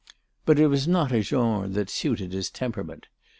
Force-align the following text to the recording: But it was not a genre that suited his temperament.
But 0.47 0.57
it 0.57 0.65
was 0.65 0.87
not 0.87 1.11
a 1.11 1.21
genre 1.21 1.67
that 1.67 1.91
suited 1.91 2.33
his 2.33 2.49
temperament. 2.49 3.05